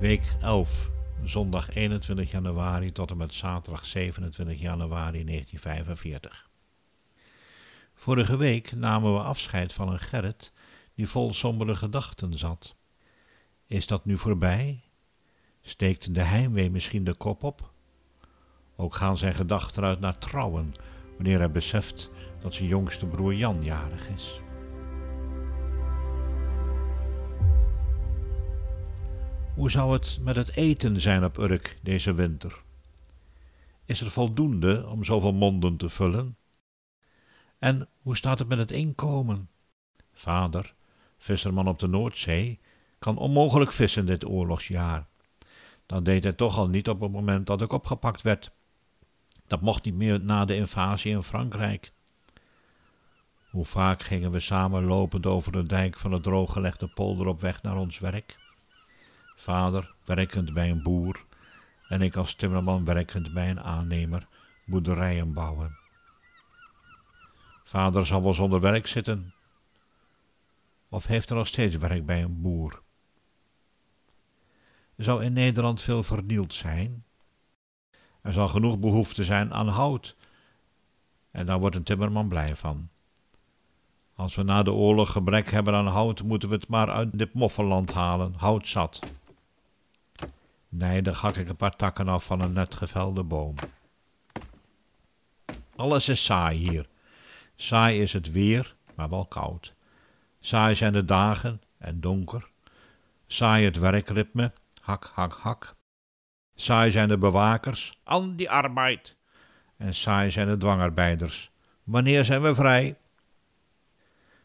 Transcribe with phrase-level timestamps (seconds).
[0.00, 0.90] Week 11,
[1.24, 6.50] zondag 21 januari tot en met zaterdag 27 januari 1945.
[7.94, 10.52] Vorige week namen we afscheid van een Gerrit
[10.94, 12.76] die vol sombere gedachten zat.
[13.66, 14.80] Is dat nu voorbij?
[15.62, 17.72] Steekt de heimwee misschien de kop op?
[18.76, 20.74] Ook gaan zijn gedachten uit naar trouwen,
[21.14, 24.40] wanneer hij beseft dat zijn jongste broer Jan jarig is.
[29.58, 32.62] Hoe zou het met het eten zijn op Urk deze winter?
[33.84, 36.36] Is er voldoende om zoveel monden te vullen?
[37.58, 39.48] En hoe staat het met het inkomen?
[40.12, 40.74] Vader,
[41.16, 42.60] visserman op de Noordzee,
[42.98, 45.06] kan onmogelijk vissen dit oorlogsjaar.
[45.86, 48.50] Dat deed hij toch al niet op het moment dat ik opgepakt werd.
[49.46, 51.92] Dat mocht niet meer na de invasie in Frankrijk.
[53.50, 57.62] Hoe vaak gingen we samen lopend over de dijk van het drooggelegde polder op weg
[57.62, 58.46] naar ons werk?
[59.40, 61.24] Vader werkend bij een boer
[61.88, 64.26] en ik als timmerman werkend bij een aannemer
[64.66, 65.78] boerderijen bouwen.
[67.64, 69.34] Vader zal wel zonder werk zitten,
[70.88, 72.82] of heeft er nog steeds werk bij een boer?
[74.96, 77.04] Er zou in Nederland veel vernield zijn.
[78.22, 80.16] Er zal genoeg behoefte zijn aan hout,
[81.30, 82.88] en daar wordt een timmerman blij van.
[84.14, 87.34] Als we na de oorlog gebrek hebben aan hout, moeten we het maar uit dit
[87.34, 89.16] moffenland halen, hout zat.
[90.68, 93.54] Nee, hak ik een paar takken af van een net gevelde boom.
[95.76, 96.88] Alles is saai hier.
[97.56, 99.74] Saai is het weer, maar wel koud.
[100.40, 102.48] Saai zijn de dagen en donker.
[103.26, 105.76] Saai het werkritme, hak, hak, hak.
[106.54, 109.16] Saai zijn de bewakers, aan die arbeid.
[109.76, 111.50] En saai zijn de dwangarbeiders.
[111.84, 112.96] Wanneer zijn we vrij?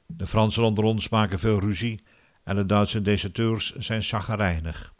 [0.05, 2.03] De Fransen onder ons maken veel ruzie
[2.43, 4.93] en de Duitse deserteurs zijn chagrijnig.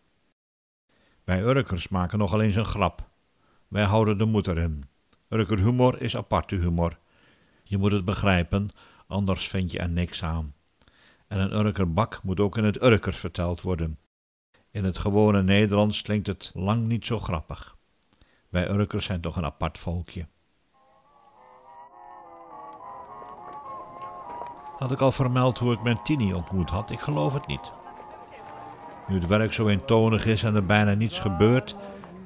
[1.24, 3.10] Wij Urkers maken nogal eens een grap.
[3.68, 4.84] Wij houden de moed erin.
[5.30, 6.98] Urker humor is aparte humor.
[7.64, 8.70] Je moet het begrijpen,
[9.08, 10.54] anders vind je er niks aan.
[11.28, 14.00] En een Urkerbak moet ook in het Urkers verteld worden.
[14.72, 17.78] In het gewone Nederlands klinkt het lang niet zo grappig.
[18.50, 20.28] Wij Urkers zijn toch een apart volkje.
[24.78, 26.92] Had ik al vermeld hoe ik mijn Tini ontmoet had?
[26.92, 27.83] Ik geloof het niet.
[29.08, 31.76] Nu het werk zo eentonig is en er bijna niets gebeurt,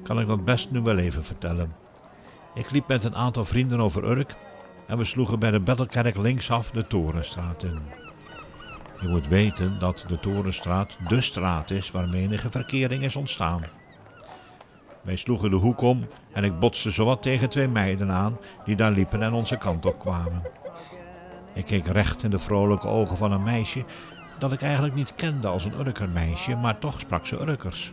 [0.02, 1.74] kan ik dat best nu wel even vertellen.
[2.54, 4.36] Ik liep met een aantal vrienden over Urk
[4.86, 7.80] en we sloegen bij de Bettelkerk linksaf de Torenstraat in.
[9.00, 13.62] Je moet weten dat de Torenstraat de straat is waar menige verkering is ontstaan.
[15.02, 18.92] Wij sloegen de hoek om en ik botste zowat tegen twee meiden aan die daar
[18.92, 20.42] liepen en onze kant op kwamen.
[21.54, 23.84] Ik keek recht in de vrolijke ogen van een meisje
[24.38, 27.92] dat ik eigenlijk niet kende als een Urkermeisje, maar toch sprak ze Urkers.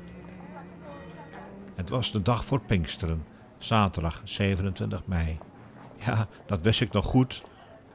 [1.75, 3.25] Het was de dag voor Pinksteren,
[3.57, 5.39] zaterdag 27 mei.
[6.05, 7.43] Ja, dat wist ik nog goed.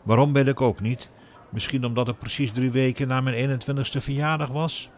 [0.03, 1.11] Waarom weet ik ook niet.
[1.51, 4.91] Misschien omdat het precies drie weken na mijn 21ste verjaardag was.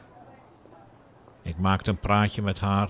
[1.42, 2.88] Ik maakte een praatje met haar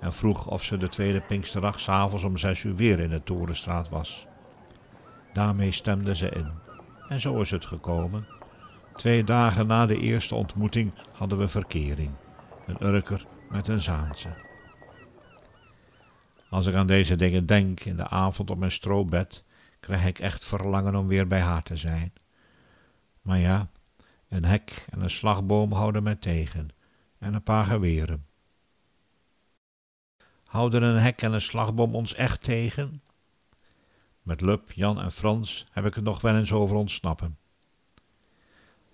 [0.00, 3.88] en vroeg of ze de tweede Pinksterdag s'avonds om zes uur weer in de Torenstraat
[3.88, 4.26] was.
[5.32, 6.50] Daarmee stemde ze in.
[7.08, 8.26] En zo is het gekomen.
[8.96, 12.10] Twee dagen na de eerste ontmoeting hadden we verkering.
[12.66, 14.28] Een Urker met een Zaanse.
[16.50, 19.44] Als ik aan deze dingen denk in de avond op mijn strobed,
[19.80, 22.12] krijg ik echt verlangen om weer bij haar te zijn.
[23.22, 23.70] Maar ja,
[24.28, 26.68] een hek en een slagboom houden mij tegen,
[27.18, 28.26] en een paar geweren.
[30.44, 33.02] Houden een hek en een slagboom ons echt tegen?
[34.22, 37.36] Met Lup, Jan en Frans heb ik het nog wel eens over ontsnappen.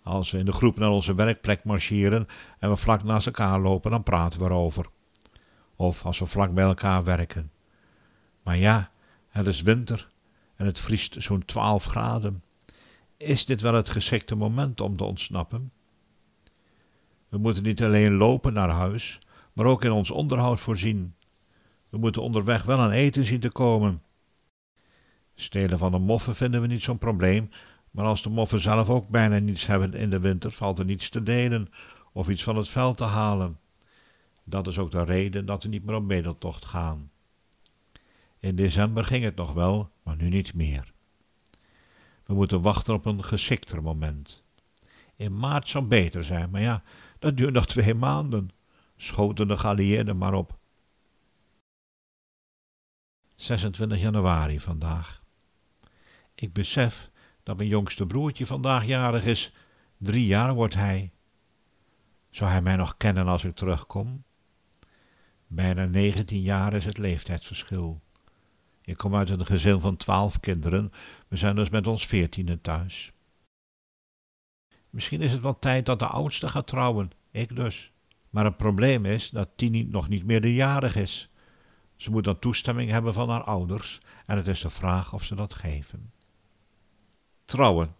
[0.09, 2.27] Als we in de groep naar onze werkplek marcheren
[2.59, 4.87] en we vlak naast elkaar lopen, dan praten we erover.
[5.77, 7.51] Of als we vlak bij elkaar werken.
[8.43, 8.91] Maar ja,
[9.29, 10.09] het is winter
[10.57, 12.43] en het vriest zo'n twaalf graden.
[13.17, 15.73] Is dit wel het geschikte moment om te ontsnappen?
[17.29, 19.19] We moeten niet alleen lopen naar huis,
[19.53, 21.15] maar ook in ons onderhoud voorzien.
[21.89, 24.03] We moeten onderweg wel aan eten zien te komen.
[25.35, 27.51] Stelen van de moffen vinden we niet zo'n probleem,
[27.91, 31.09] maar als de moffen zelf ook bijna niets hebben in de winter, valt er niets
[31.09, 31.69] te delen
[32.13, 33.59] of iets van het veld te halen.
[34.45, 37.11] Dat is ook de reden dat we niet meer op bedeltocht gaan.
[38.39, 40.93] In december ging het nog wel, maar nu niet meer.
[42.25, 44.43] We moeten wachten op een geschikter moment.
[45.17, 46.83] In maart zou beter zijn, maar ja,
[47.19, 48.51] dat duurt nog twee maanden.
[48.97, 50.59] Schoten de geallieerden maar op.
[53.37, 55.23] 26 januari vandaag.
[56.35, 57.11] Ik besef
[57.49, 59.53] dat mijn jongste broertje vandaag jarig is.
[59.97, 61.13] Drie jaar wordt hij.
[62.31, 64.25] Zou hij mij nog kennen als ik terugkom?
[65.47, 68.01] Bijna 19 jaar is het leeftijdsverschil.
[68.83, 70.93] Ik kom uit een gezin van twaalf kinderen,
[71.29, 73.13] we zijn dus met ons veertienen thuis.
[74.91, 77.93] Misschien is het wel tijd dat de oudste gaat trouwen, ik dus.
[78.31, 81.31] Maar het probleem is dat Tini nog niet meerderjarig is.
[81.97, 85.35] Ze moet dan toestemming hebben van haar ouders en het is de vraag of ze
[85.35, 86.13] dat geven.
[87.49, 87.95] Trouwen.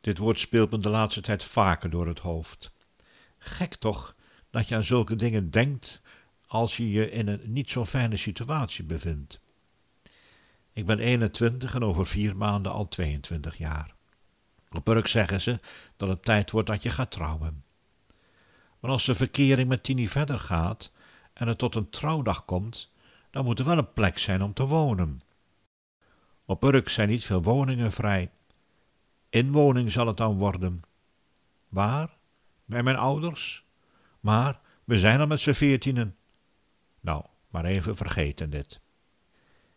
[0.00, 2.72] Dit woord speelt me de laatste tijd vaker door het hoofd.
[3.38, 4.14] Gek toch
[4.50, 6.00] dat je aan zulke dingen denkt
[6.46, 9.40] als je je in een niet zo fijne situatie bevindt.
[10.72, 13.94] Ik ben 21 en over vier maanden al 22 jaar.
[14.70, 15.58] Op Urk zeggen ze
[15.96, 17.64] dat het tijd wordt dat je gaat trouwen.
[18.80, 20.90] Maar als de verkering met Tini verder gaat
[21.32, 22.90] en het tot een trouwdag komt,
[23.30, 25.20] dan moet er wel een plek zijn om te wonen.
[26.44, 28.30] Op Urk zijn niet veel woningen vrij.
[29.34, 30.80] Inwoning zal het dan worden.
[31.68, 32.16] Waar?
[32.64, 33.64] Bij mijn ouders?
[34.20, 36.16] Maar we zijn al met z'n veertienen.
[37.00, 38.80] Nou, maar even vergeten dit.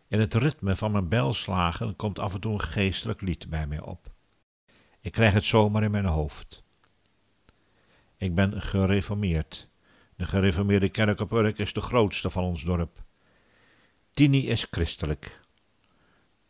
[0.07, 3.79] In het ritme van mijn belslagen komt af en toe een geestelijk lied bij mij
[3.79, 4.11] op.
[4.99, 6.63] Ik krijg het zomaar in mijn hoofd.
[8.17, 9.69] Ik ben gereformeerd.
[10.15, 13.03] De gereformeerde kerk op Urk is de grootste van ons dorp.
[14.11, 15.41] Tini is christelijk.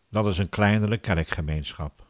[0.10, 2.06] Dat is een kleinere kerkgemeenschap.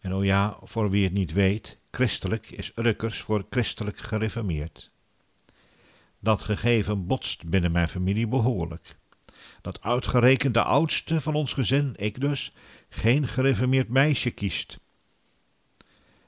[0.00, 4.90] En oh ja, voor wie het niet weet, christelijk is Urkers voor christelijk gereformeerd.
[6.18, 8.96] Dat gegeven botst binnen mijn familie behoorlijk.
[9.60, 12.52] Dat uitgerekend de oudste van ons gezin, ik dus,
[12.88, 14.78] geen gereformeerd meisje kiest.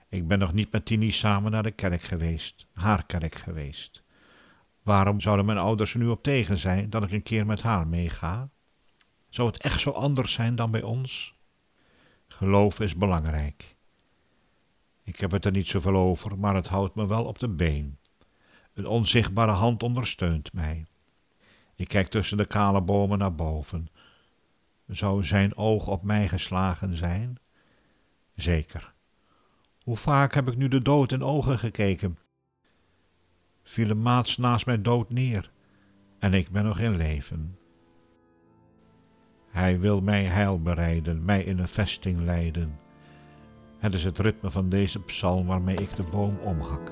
[0.09, 4.03] Ik ben nog niet met Tini samen naar de kerk geweest, haar kerk geweest.
[4.83, 7.87] Waarom zouden mijn ouders er nu op tegen zijn dat ik een keer met haar
[7.87, 8.49] meega?
[9.29, 11.32] Zou het echt zo anders zijn dan bij ons?
[12.37, 13.77] Geloof is belangrijk.
[15.03, 17.99] Ik heb het er niet zoveel over, maar het houdt me wel op de been.
[18.75, 20.87] Een onzichtbare hand ondersteunt mij.
[21.77, 23.89] Ik kijk tussen de kale bomen naar boven.
[24.87, 27.39] Zou zijn oog op mij geslagen zijn?
[28.35, 28.95] Zeker.
[29.83, 32.19] Hoe vaak heb ik nu de dood in ogen gekeken?
[33.63, 35.51] Viel een maats naast mij dood neer
[36.19, 37.59] en ik ben nog in leven.
[39.53, 42.79] Hij wil mij heil bereiden, mij in een vesting leiden.
[43.79, 46.91] Het is het ritme van deze psalm waarmee ik de boom omhak.